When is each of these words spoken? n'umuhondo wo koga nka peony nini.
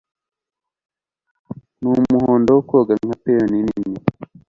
n'umuhondo 1.81 2.49
wo 2.57 2.61
koga 2.69 2.93
nka 3.05 3.15
peony 3.23 3.55
nini. 3.67 3.99